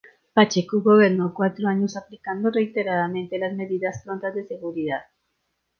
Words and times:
Pacheco 0.33 0.81
gobernó 0.81 1.31
cuatro 1.31 1.67
años 1.67 1.95
aplicando 1.95 2.49
reiteradamente 2.49 3.37
las 3.37 3.53
medidas 3.53 4.01
prontas 4.03 4.33
de 4.33 4.47
seguridad. 4.47 5.01